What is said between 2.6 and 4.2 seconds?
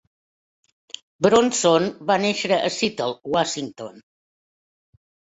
Seattle, Washington.